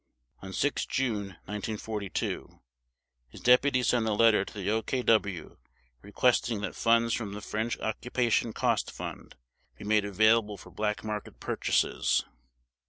On 0.41 0.51
6 0.51 0.87
June 0.87 1.35
1942 1.45 2.59
his 3.29 3.39
deputy 3.39 3.83
sent 3.83 4.07
a 4.07 4.13
letter 4.13 4.43
to 4.43 4.53
the 4.55 4.67
OKW 4.67 5.57
requesting 6.01 6.61
that 6.61 6.73
funds 6.75 7.13
from 7.13 7.33
the 7.33 7.39
French 7.41 7.77
Occupation 7.77 8.51
Cost 8.51 8.89
Fund 8.89 9.35
be 9.77 9.83
made 9.85 10.03
available 10.03 10.57
for 10.57 10.71
black 10.71 11.03
market 11.03 11.39
purchases. 11.39 12.25